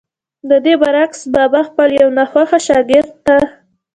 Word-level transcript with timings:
ددې 0.49 0.73
برعکس 0.81 1.21
بابا 1.33 1.61
خپل 1.69 1.89
يو 2.01 2.09
ناخوښه 2.17 2.59
شاګرد 2.67 3.11
ته 3.25 3.37